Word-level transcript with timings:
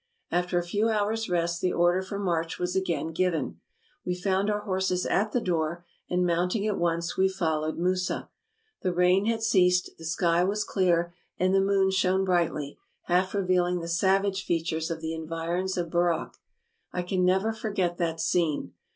After 0.31 0.57
a 0.57 0.63
few 0.63 0.89
hours' 0.89 1.29
rest 1.29 1.61
the 1.61 1.73
order 1.73 2.01
for 2.01 2.17
march 2.17 2.57
was 2.57 2.75
again 2.75 3.11
given. 3.11 3.59
We 4.03 4.15
found 4.15 4.49
our 4.49 4.61
horses 4.61 5.05
at 5.05 5.31
the 5.31 5.39
door, 5.39 5.85
and 6.09 6.25
mounting 6.25 6.65
at 6.65 6.79
once, 6.79 7.17
we 7.17 7.29
followed 7.29 7.77
Musa. 7.77 8.27
The 8.81 8.95
rain 8.95 9.27
had 9.27 9.43
ceased, 9.43 9.91
the 9.99 10.05
sky 10.05 10.43
was 10.43 10.63
clear, 10.63 11.13
and 11.37 11.53
the 11.53 11.61
moon 11.61 11.91
shone 11.91 12.25
brightly, 12.25 12.79
half 13.03 13.35
revealing 13.35 13.79
the 13.79 13.87
sav 13.87 14.25
age 14.25 14.43
features 14.43 14.89
of 14.89 15.01
the 15.01 15.13
environs 15.13 15.77
of 15.77 15.91
Burak. 15.91 16.33
I 16.91 17.03
can 17.03 17.23
never 17.23 17.53
forget 17.53 17.99
that 17.99 18.19
scene. 18.19 18.73